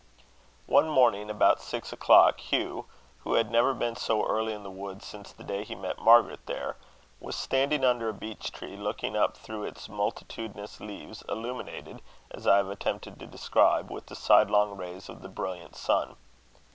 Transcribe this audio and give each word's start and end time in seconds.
One 0.65 0.89
morning, 0.89 1.29
about 1.29 1.61
six 1.61 1.93
o'clock, 1.93 2.39
Hugh, 2.39 2.87
who 3.19 3.35
had 3.35 3.51
never 3.51 3.71
been 3.75 3.95
so 3.95 4.25
early 4.25 4.51
in 4.51 4.63
the 4.63 4.71
wood 4.71 5.03
since 5.03 5.31
the 5.31 5.43
day 5.43 5.63
he 5.63 5.73
had 5.75 5.81
met 5.83 5.99
Margaret 6.01 6.43
there, 6.47 6.75
was 7.19 7.35
standing 7.35 7.83
under 7.85 8.09
a 8.09 8.13
beech 8.15 8.51
tree, 8.51 8.75
looking 8.75 9.15
up 9.15 9.37
through 9.37 9.65
its 9.65 9.87
multitudinous 9.87 10.79
leaves, 10.79 11.21
illuminated, 11.29 12.01
as 12.31 12.47
I 12.47 12.57
have 12.57 12.69
attempted 12.69 13.19
to 13.19 13.27
describe, 13.27 13.91
with 13.91 14.07
the 14.07 14.15
sidelong 14.15 14.75
rays 14.75 15.07
of 15.07 15.21
the 15.21 15.29
brilliant 15.29 15.75
sun. 15.75 16.15